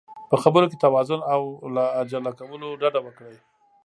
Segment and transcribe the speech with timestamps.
[0.29, 1.41] په خبرو کې توازن او
[1.75, 3.35] له عجله کولو ډډه وکړئ.